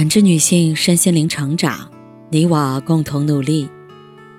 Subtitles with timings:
[0.00, 1.90] 感知女性身心灵成长，
[2.30, 3.68] 你我共同努力。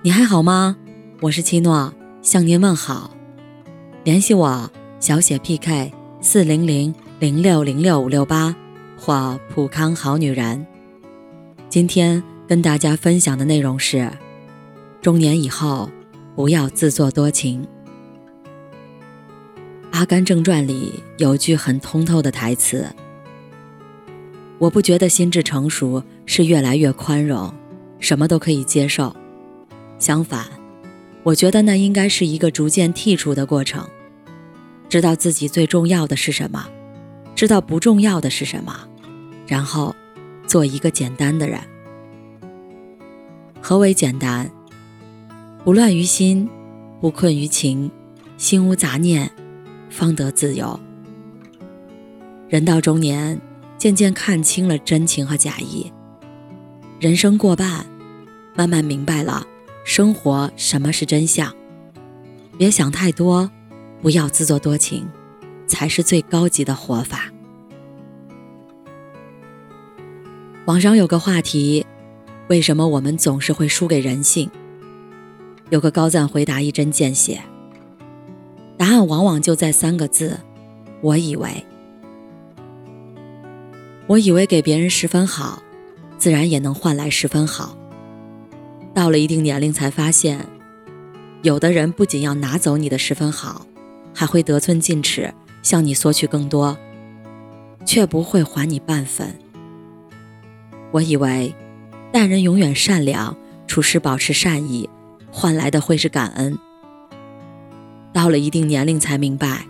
[0.00, 0.74] 你还好吗？
[1.20, 3.10] 我是七诺，向您问好。
[4.02, 4.70] 联系我
[5.00, 5.92] 小写 PK
[6.22, 8.56] 四零零零六零六五六八
[8.96, 10.66] 或普康好女人。
[11.68, 14.10] 今天跟大家分享的内容是：
[15.02, 15.90] 中年以后
[16.34, 17.62] 不要自作多情。
[19.90, 22.86] 《阿甘正传》里有句很通透的台词。
[24.60, 27.50] 我不觉得心智成熟是越来越宽容，
[27.98, 29.16] 什么都可以接受。
[29.98, 30.44] 相反，
[31.22, 33.88] 我觉得那应该是一个逐渐剔除的过程，
[34.86, 36.68] 知道自己最重要的是什么，
[37.34, 38.86] 知道不重要的是什么，
[39.46, 39.96] 然后
[40.46, 41.58] 做一个简单的人。
[43.62, 44.50] 何为简单？
[45.64, 46.46] 不乱于心，
[47.00, 47.90] 不困于情，
[48.36, 49.30] 心无杂念，
[49.88, 50.78] 方得自由。
[52.50, 53.40] 人到中年。
[53.80, 55.90] 渐渐看清了真情和假意，
[57.00, 57.86] 人生过半，
[58.54, 59.46] 慢慢明白了
[59.84, 61.50] 生活什么是真相。
[62.58, 63.50] 别想太多，
[64.02, 65.08] 不要自作多情，
[65.66, 67.32] 才是最高级的活法。
[70.66, 71.86] 网上有个话题：
[72.48, 74.50] 为什么我们总是会输给人性？
[75.70, 77.40] 有个高赞回答一针见血，
[78.76, 80.38] 答案往往就在三个字：
[81.00, 81.64] 我以为。
[84.10, 85.62] 我以为给别人十分好，
[86.18, 87.78] 自然也能换来十分好。
[88.92, 90.44] 到了一定年龄才发现，
[91.42, 93.64] 有的人不仅要拿走你的十分好，
[94.12, 96.76] 还会得寸进尺，向你索取更多，
[97.84, 99.32] 却不会还你半分。
[100.90, 101.54] 我以为，
[102.10, 103.36] 待人永远善良，
[103.68, 104.90] 处事保持善意，
[105.30, 106.58] 换来的会是感恩。
[108.12, 109.64] 到了一定年龄才明白，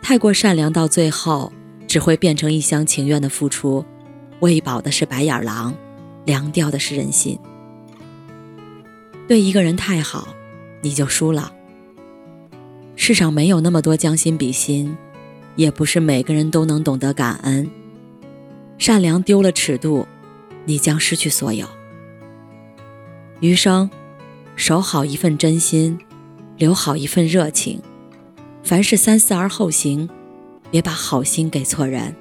[0.00, 1.52] 太过善良到最后。
[1.86, 3.84] 只会变成一厢情愿的付出，
[4.40, 5.74] 喂饱的是白眼狼，
[6.24, 7.38] 凉掉的是人心。
[9.28, 10.28] 对一个人太好，
[10.82, 11.52] 你就输了。
[12.96, 14.96] 世上没有那么多将心比心，
[15.54, 17.68] 也不是每个人都能懂得感恩。
[18.78, 20.06] 善良丢了尺度，
[20.64, 21.66] 你将失去所有。
[23.40, 23.88] 余生，
[24.54, 25.98] 守好一份真心，
[26.56, 27.80] 留好一份热情。
[28.62, 30.08] 凡事三思而后行。
[30.70, 32.14] 别把好心给错人。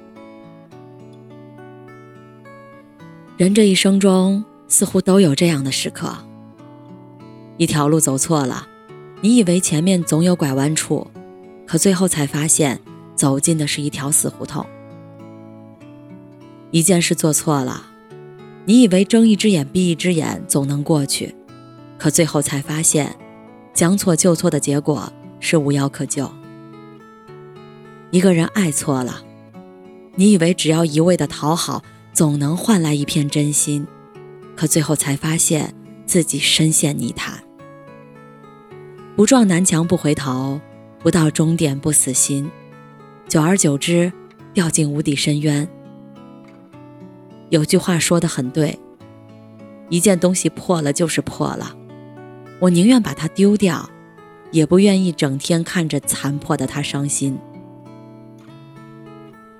[3.37, 6.15] 人这一生中，似乎都有这样的时刻：
[7.57, 8.67] 一条路走错了，
[9.21, 11.05] 你以为前面总有拐弯处，
[11.67, 12.79] 可最后才发现
[13.15, 14.65] 走进的是一条死胡同；
[16.71, 17.87] 一件事做错了，
[18.63, 21.35] 你以为睁一只眼闭一只眼总能过去，
[21.97, 23.13] 可最后才发现
[23.73, 26.31] 将错就错的结果是无药可救。
[28.11, 29.23] 一个人爱错了，
[30.15, 31.83] 你以为只要一味的讨好，
[32.13, 33.85] 总能换来一片真心，
[34.55, 35.73] 可最后才发现
[36.05, 37.43] 自己深陷泥潭。
[39.15, 40.61] 不撞南墙不回头，
[40.99, 42.49] 不到终点不死心，
[43.27, 44.11] 久而久之，
[44.53, 45.67] 掉进无底深渊。
[47.49, 48.79] 有句话说的很对，
[49.89, 51.75] 一件东西破了就是破了，
[52.59, 53.89] 我宁愿把它丢掉，
[54.51, 57.37] 也不愿意整天看着残破的它伤心。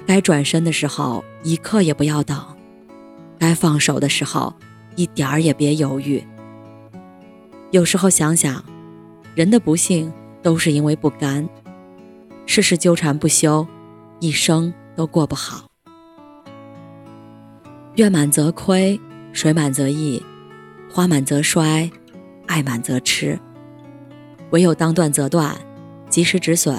[0.06, 2.38] 该转身的时候，一刻也不要等；
[3.40, 4.54] 该放手的时候，
[4.96, 6.24] 一点儿也别犹豫。
[7.72, 8.64] 有时候想想，
[9.34, 10.14] 人的不幸
[10.44, 11.48] 都是因为不甘，
[12.46, 13.68] 事事纠缠不休，
[14.20, 15.66] 一生都过不好。
[17.96, 19.00] 月满则亏，
[19.34, 20.24] 水满则溢，
[20.92, 21.90] 花满则衰，
[22.46, 23.40] 爱满则痴。
[24.52, 25.56] 唯有当断则断，
[26.10, 26.78] 及时止损，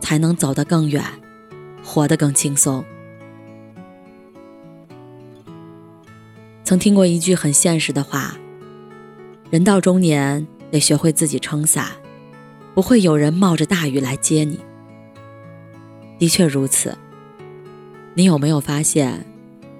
[0.00, 1.04] 才能走得更远。
[1.84, 2.84] 活得更轻松。
[6.64, 8.34] 曾听过一句很现实的话
[9.50, 11.88] ：“人到中年，得学会自己撑伞，
[12.74, 14.58] 不会有人冒着大雨来接你。”
[16.18, 16.96] 的确如此。
[18.14, 19.26] 你有没有发现，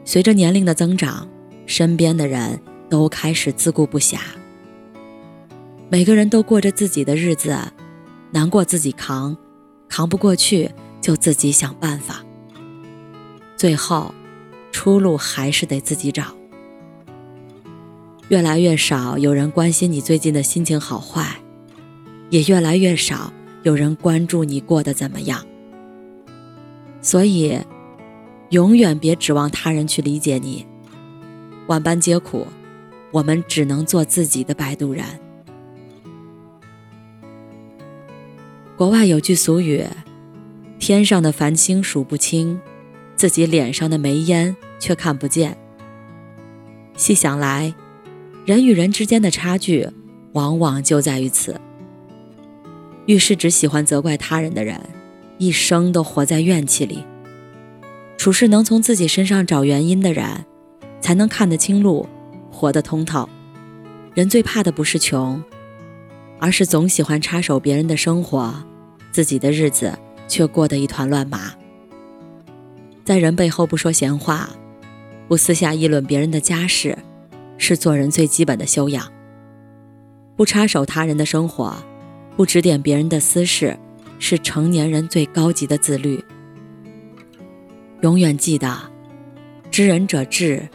[0.04, 1.26] 随着年龄的增长，
[1.66, 4.18] 身边的人都开始自顾不暇，
[5.88, 7.56] 每个人都过着自己的日子，
[8.32, 9.36] 难过自己扛，
[9.88, 10.70] 扛不过去。
[11.04, 12.24] 就自己想办法，
[13.58, 14.14] 最后
[14.72, 16.34] 出路还是得自己找。
[18.28, 21.36] 越来越少有人关心你最近的心情好坏，
[22.30, 23.30] 也越来越少
[23.64, 25.44] 有人关注你过得怎么样。
[27.02, 27.58] 所以，
[28.48, 30.66] 永远别指望他人去理解你，
[31.66, 32.46] 万般皆苦，
[33.10, 35.04] 我们只能做自己的摆渡人。
[38.74, 39.84] 国外有句俗语。
[40.86, 42.60] 天上的繁星数不清，
[43.16, 45.56] 自己脸上的煤烟却看不见。
[46.94, 47.72] 细想来，
[48.44, 49.88] 人与人之间的差距，
[50.34, 51.58] 往往就在于此。
[53.06, 54.78] 遇事只喜欢责怪他人的人，
[55.38, 56.98] 一生都活在怨气里；
[58.18, 60.44] 处事能从自己身上找原因的人，
[61.00, 62.06] 才能看得清路，
[62.52, 63.26] 活得通透。
[64.12, 65.42] 人最怕的不是穷，
[66.38, 68.54] 而是总喜欢插手别人的生活，
[69.10, 71.52] 自己的日子却过得一团乱麻。
[73.04, 74.50] 在人背后不说闲话，
[75.28, 76.98] 不私下议论别人的家事，
[77.58, 79.06] 是做人最基本的修养。
[80.36, 81.76] 不插手他人的生活，
[82.36, 83.78] 不指点别人的私事，
[84.18, 86.22] 是成年人最高级的自律。
[88.00, 88.76] 永远记得，
[89.70, 90.68] 知人者智，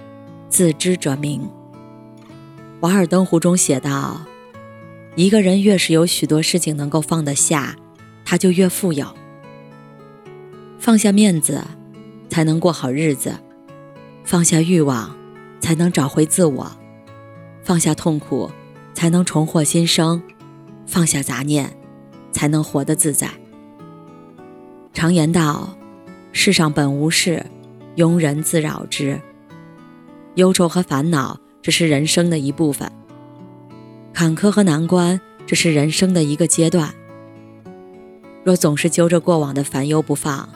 [0.49, 1.41] 自知者明。
[2.81, 4.21] 《瓦尔登湖》中写道
[5.15, 7.75] ：“一个人越是有许多事情能够放得下，
[8.23, 9.05] 他就越富有。
[10.89, 11.63] 放下面子。”
[12.31, 13.35] 才能过好日子，
[14.23, 15.15] 放下欲望，
[15.59, 16.65] 才能找回自我；
[17.61, 18.49] 放下痛苦，
[18.95, 20.19] 才能重获新生；
[20.87, 21.71] 放下杂念，
[22.31, 23.29] 才能活得自在。
[24.91, 25.77] 常言道
[26.33, 27.45] ：“世上本无事，
[27.95, 29.21] 庸人自扰之。”
[30.35, 32.91] 忧愁和烦恼只是人生的一部分，
[34.11, 36.91] 坎坷和难关只是人生的一个阶段。
[38.43, 40.49] 若总是揪着过往的烦忧不放，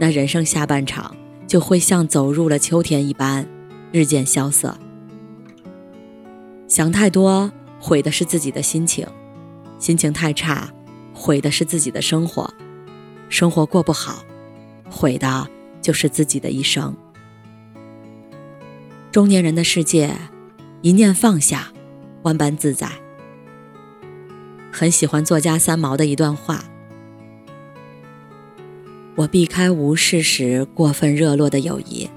[0.00, 1.14] 那人生下半场
[1.46, 3.46] 就会像走入了秋天一般，
[3.92, 4.74] 日渐萧瑟。
[6.66, 9.04] 想太多，毁的是自己的心情；
[9.78, 10.72] 心情太差，
[11.12, 12.48] 毁的是自己的生活；
[13.28, 14.24] 生活过不好，
[14.88, 15.46] 毁的
[15.82, 16.96] 就是自己的一生。
[19.12, 20.16] 中年人的世界，
[20.80, 21.72] 一念放下，
[22.22, 22.88] 万般自在。
[24.72, 26.64] 很喜欢作家三毛的一段话。
[29.16, 32.08] 我避开无事时过分热络的友谊，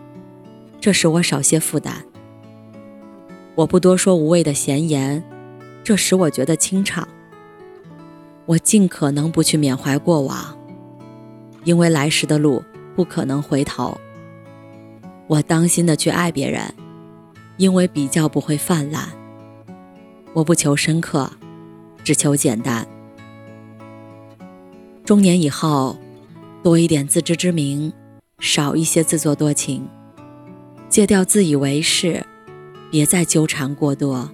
[0.80, 2.06] 这使我少些负担。
[3.56, 5.22] 我不多说无谓的闲言，
[5.84, 7.06] 这使我觉得清畅。
[8.46, 10.58] 我尽可能不去缅怀过往，
[11.66, 12.64] 因为来时的路
[12.96, 13.98] 不可能回头。
[15.28, 16.74] 我当心的去爱别人，
[17.58, 19.10] 因为比较不会泛滥。
[20.34, 21.30] 我不求深刻，
[22.04, 22.88] 只求简单。
[25.04, 25.98] 中年以后。
[26.64, 27.92] 多一点自知之明，
[28.40, 29.86] 少一些自作多情，
[30.88, 32.26] 戒掉自以为是，
[32.90, 34.32] 别再纠缠过多。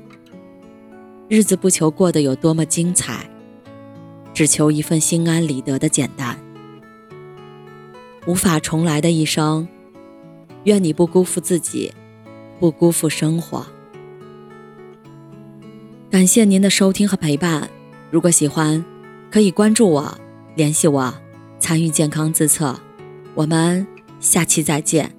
[1.27, 3.27] 日子不求过得有多么精彩，
[4.31, 6.37] 只求一份心安理得的简单。
[8.27, 9.67] 无法重来的一生，
[10.65, 11.91] 愿你不辜负自己，
[12.59, 13.65] 不辜负生活。
[16.11, 17.67] 感谢您的收听和陪伴，
[18.11, 18.85] 如果喜欢，
[19.31, 20.15] 可以关注我，
[20.55, 21.11] 联系我。
[21.59, 22.79] 参与健康自测，
[23.35, 23.85] 我们
[24.19, 25.18] 下期再见。